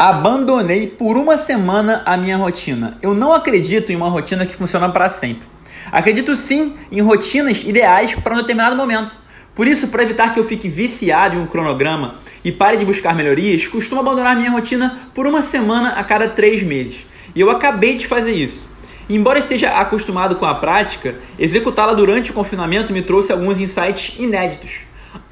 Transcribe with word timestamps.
Abandonei 0.00 0.86
por 0.86 1.16
uma 1.16 1.36
semana 1.36 2.04
a 2.06 2.16
minha 2.16 2.36
rotina. 2.36 2.96
Eu 3.02 3.14
não 3.14 3.32
acredito 3.32 3.90
em 3.90 3.96
uma 3.96 4.08
rotina 4.08 4.46
que 4.46 4.54
funciona 4.54 4.88
para 4.88 5.08
sempre. 5.08 5.42
Acredito 5.90 6.36
sim 6.36 6.76
em 6.92 7.00
rotinas 7.00 7.64
ideais 7.64 8.14
para 8.14 8.32
um 8.32 8.36
determinado 8.36 8.76
momento. 8.76 9.18
Por 9.56 9.66
isso, 9.66 9.88
para 9.88 10.04
evitar 10.04 10.32
que 10.32 10.38
eu 10.38 10.44
fique 10.44 10.68
viciado 10.68 11.34
em 11.34 11.40
um 11.40 11.48
cronograma 11.48 12.14
e 12.44 12.52
pare 12.52 12.76
de 12.76 12.84
buscar 12.84 13.12
melhorias, 13.12 13.66
costumo 13.66 14.00
abandonar 14.00 14.36
minha 14.36 14.52
rotina 14.52 15.10
por 15.12 15.26
uma 15.26 15.42
semana 15.42 15.88
a 15.94 16.04
cada 16.04 16.28
três 16.28 16.62
meses. 16.62 17.04
E 17.34 17.40
eu 17.40 17.50
acabei 17.50 17.96
de 17.96 18.06
fazer 18.06 18.30
isso. 18.30 18.68
Embora 19.10 19.40
esteja 19.40 19.80
acostumado 19.80 20.36
com 20.36 20.46
a 20.46 20.54
prática, 20.54 21.16
executá-la 21.36 21.94
durante 21.94 22.30
o 22.30 22.34
confinamento 22.34 22.92
me 22.92 23.02
trouxe 23.02 23.32
alguns 23.32 23.58
insights 23.58 24.14
inéditos. 24.16 24.82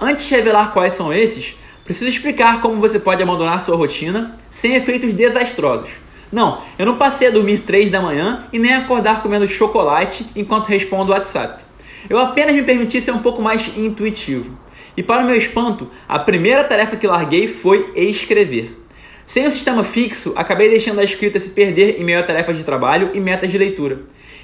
Antes 0.00 0.26
de 0.26 0.34
revelar 0.34 0.72
quais 0.72 0.94
são 0.94 1.12
esses, 1.12 1.56
Preciso 1.86 2.10
explicar 2.10 2.60
como 2.60 2.80
você 2.80 2.98
pode 2.98 3.22
abandonar 3.22 3.60
sua 3.60 3.76
rotina 3.76 4.36
sem 4.50 4.74
efeitos 4.74 5.14
desastrosos. 5.14 5.90
Não, 6.32 6.60
eu 6.76 6.84
não 6.84 6.96
passei 6.96 7.28
a 7.28 7.30
dormir 7.30 7.58
3 7.58 7.90
da 7.90 8.00
manhã 8.00 8.48
e 8.52 8.58
nem 8.58 8.74
acordar 8.74 9.22
comendo 9.22 9.46
chocolate 9.46 10.26
enquanto 10.34 10.66
respondo 10.66 11.12
o 11.12 11.14
WhatsApp. 11.14 11.62
Eu 12.10 12.18
apenas 12.18 12.56
me 12.56 12.64
permiti 12.64 13.00
ser 13.00 13.12
um 13.12 13.20
pouco 13.20 13.40
mais 13.40 13.70
intuitivo. 13.76 14.58
E 14.96 15.02
para 15.02 15.22
o 15.22 15.26
meu 15.26 15.36
espanto, 15.36 15.88
a 16.08 16.18
primeira 16.18 16.64
tarefa 16.64 16.96
que 16.96 17.06
larguei 17.06 17.46
foi 17.46 17.92
escrever. 17.94 18.82
Sem 19.24 19.46
o 19.46 19.50
sistema 19.52 19.84
fixo, 19.84 20.32
acabei 20.34 20.68
deixando 20.68 20.98
a 20.98 21.04
escrita 21.04 21.38
se 21.38 21.50
perder 21.50 22.00
em 22.00 22.04
meio 22.04 22.18
a 22.18 22.24
tarefas 22.24 22.58
de 22.58 22.64
trabalho 22.64 23.10
e 23.14 23.20
metas 23.20 23.50
de 23.50 23.58
leitura. 23.58 24.00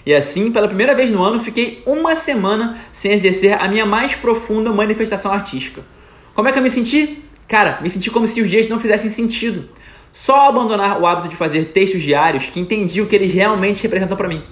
E 0.06 0.14
assim, 0.14 0.52
pela 0.52 0.68
primeira 0.68 0.94
vez 0.94 1.10
no 1.10 1.22
ano, 1.22 1.42
fiquei 1.42 1.82
uma 1.86 2.14
semana 2.14 2.78
sem 2.92 3.12
exercer 3.12 3.60
a 3.60 3.66
minha 3.66 3.84
mais 3.84 4.14
profunda 4.14 4.72
manifestação 4.72 5.32
artística. 5.32 5.82
Como 6.34 6.48
é 6.48 6.52
que 6.52 6.58
eu 6.58 6.62
me 6.62 6.70
senti? 6.70 7.21
Cara, 7.52 7.80
me 7.82 7.90
senti 7.90 8.10
como 8.10 8.26
se 8.26 8.40
os 8.40 8.48
dias 8.48 8.66
não 8.66 8.80
fizessem 8.80 9.10
sentido. 9.10 9.68
Só 10.10 10.48
abandonar 10.48 10.98
o 10.98 11.06
hábito 11.06 11.28
de 11.28 11.36
fazer 11.36 11.66
textos 11.66 12.00
diários 12.00 12.46
que 12.46 12.58
entendi 12.58 13.02
o 13.02 13.06
que 13.06 13.14
eles 13.14 13.34
realmente 13.34 13.82
representam 13.82 14.16
para 14.16 14.26
mim. 14.26 14.42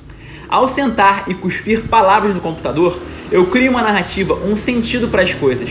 Ao 0.46 0.68
sentar 0.68 1.24
e 1.26 1.32
cuspir 1.32 1.84
palavras 1.88 2.34
no 2.34 2.42
computador, 2.42 3.00
eu 3.32 3.46
crio 3.46 3.70
uma 3.70 3.80
narrativa, 3.80 4.34
um 4.34 4.54
sentido 4.54 5.08
para 5.08 5.22
as 5.22 5.32
coisas. 5.32 5.70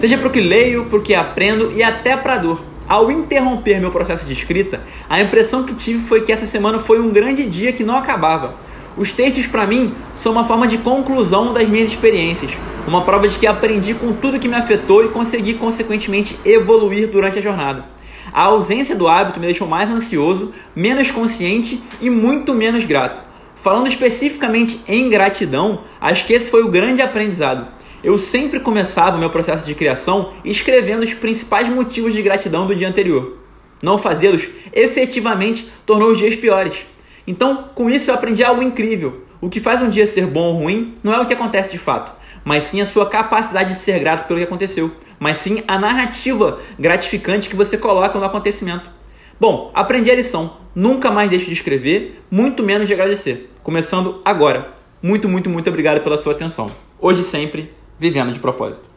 Seja 0.00 0.16
para 0.16 0.28
o 0.28 0.30
que 0.30 0.40
leio, 0.40 0.86
para 0.86 0.98
o 0.98 1.02
que 1.02 1.14
aprendo 1.14 1.70
e 1.76 1.82
até 1.82 2.16
para 2.16 2.36
a 2.36 2.38
dor. 2.38 2.64
Ao 2.88 3.10
interromper 3.10 3.78
meu 3.78 3.90
processo 3.90 4.24
de 4.24 4.32
escrita, 4.32 4.80
a 5.06 5.20
impressão 5.20 5.64
que 5.64 5.74
tive 5.74 5.98
foi 5.98 6.22
que 6.22 6.32
essa 6.32 6.46
semana 6.46 6.78
foi 6.78 6.98
um 6.98 7.10
grande 7.10 7.46
dia 7.46 7.74
que 7.74 7.84
não 7.84 7.98
acabava. 7.98 8.54
Os 8.96 9.12
textos, 9.12 9.46
para 9.46 9.66
mim, 9.66 9.94
são 10.14 10.32
uma 10.32 10.44
forma 10.44 10.66
de 10.66 10.78
conclusão 10.78 11.52
das 11.52 11.68
minhas 11.68 11.88
experiências, 11.88 12.52
uma 12.86 13.02
prova 13.02 13.28
de 13.28 13.38
que 13.38 13.46
aprendi 13.46 13.94
com 13.94 14.12
tudo 14.12 14.38
que 14.38 14.48
me 14.48 14.56
afetou 14.56 15.04
e 15.04 15.08
consegui, 15.08 15.54
consequentemente, 15.54 16.38
evoluir 16.44 17.08
durante 17.08 17.38
a 17.38 17.42
jornada. 17.42 17.84
A 18.32 18.42
ausência 18.44 18.94
do 18.94 19.08
hábito 19.08 19.40
me 19.40 19.46
deixou 19.46 19.66
mais 19.66 19.90
ansioso, 19.90 20.52
menos 20.74 21.10
consciente 21.10 21.82
e 22.00 22.10
muito 22.10 22.54
menos 22.54 22.84
grato. 22.84 23.22
Falando 23.56 23.88
especificamente 23.88 24.80
em 24.88 25.08
gratidão, 25.08 25.80
acho 26.00 26.26
que 26.26 26.32
esse 26.32 26.50
foi 26.50 26.62
o 26.62 26.68
grande 26.68 27.02
aprendizado. 27.02 27.68
Eu 28.02 28.16
sempre 28.16 28.58
começava 28.58 29.16
o 29.16 29.20
meu 29.20 29.30
processo 29.30 29.64
de 29.64 29.74
criação 29.74 30.32
escrevendo 30.44 31.02
os 31.02 31.12
principais 31.12 31.68
motivos 31.68 32.14
de 32.14 32.22
gratidão 32.22 32.66
do 32.66 32.74
dia 32.74 32.88
anterior. 32.88 33.36
Não 33.82 33.98
fazê-los 33.98 34.48
efetivamente 34.72 35.70
tornou 35.84 36.10
os 36.10 36.18
dias 36.18 36.34
piores. 36.34 36.86
Então, 37.30 37.70
com 37.76 37.88
isso 37.88 38.10
eu 38.10 38.14
aprendi 38.16 38.42
algo 38.42 38.60
incrível. 38.60 39.24
O 39.40 39.48
que 39.48 39.60
faz 39.60 39.80
um 39.80 39.88
dia 39.88 40.04
ser 40.04 40.26
bom 40.26 40.52
ou 40.52 40.62
ruim 40.62 40.98
não 41.00 41.14
é 41.14 41.20
o 41.20 41.24
que 41.24 41.32
acontece 41.32 41.70
de 41.70 41.78
fato, 41.78 42.12
mas 42.44 42.64
sim 42.64 42.80
a 42.80 42.86
sua 42.86 43.08
capacidade 43.08 43.72
de 43.72 43.78
ser 43.78 44.00
grato 44.00 44.26
pelo 44.26 44.40
que 44.40 44.44
aconteceu, 44.44 44.90
mas 45.16 45.36
sim 45.36 45.62
a 45.68 45.78
narrativa 45.78 46.58
gratificante 46.76 47.48
que 47.48 47.54
você 47.54 47.78
coloca 47.78 48.18
no 48.18 48.24
acontecimento. 48.24 48.90
Bom, 49.38 49.70
aprendi 49.72 50.10
a 50.10 50.16
lição. 50.16 50.56
Nunca 50.74 51.08
mais 51.08 51.30
deixe 51.30 51.46
de 51.46 51.52
escrever, 51.52 52.20
muito 52.28 52.64
menos 52.64 52.88
de 52.88 52.94
agradecer. 52.94 53.48
Começando 53.62 54.20
agora. 54.24 54.74
Muito, 55.00 55.28
muito, 55.28 55.48
muito 55.48 55.70
obrigado 55.70 56.02
pela 56.02 56.18
sua 56.18 56.32
atenção. 56.32 56.68
Hoje 57.00 57.22
sempre, 57.22 57.72
vivendo 57.96 58.32
de 58.32 58.40
propósito. 58.40 58.90